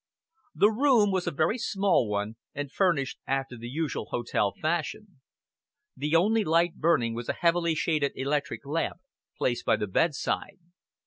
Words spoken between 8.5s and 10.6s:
lamp, placed by the bedside.